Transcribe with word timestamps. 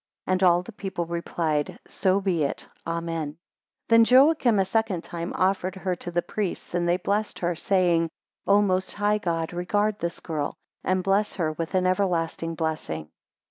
And 0.25 0.41
all 0.41 0.63
the 0.63 0.71
people 0.71 1.05
replied, 1.05 1.77
So 1.85 2.19
be 2.19 2.41
it, 2.43 2.67
Amen: 2.87 3.33
6 3.33 3.37
Then 3.89 4.03
Joachim 4.03 4.57
a 4.57 4.65
second 4.65 5.03
time 5.03 5.31
offered 5.35 5.75
her 5.75 5.95
to 5.97 6.09
the 6.09 6.23
priests, 6.23 6.73
and 6.73 6.89
they 6.89 6.97
blessed 6.97 7.37
her, 7.37 7.53
saying, 7.53 8.09
O 8.47 8.63
most 8.63 8.93
high 8.93 9.19
God, 9.19 9.53
regard 9.53 9.99
this 9.99 10.19
girl, 10.19 10.55
and 10.83 11.03
bless 11.03 11.35
her 11.35 11.51
with 11.51 11.75
an 11.75 11.85
everlasting 11.85 12.55
blessing. 12.55 13.11